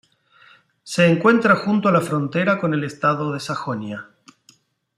[0.81, 4.09] Se encuentra junto a la frontera con el estado de Sajonia.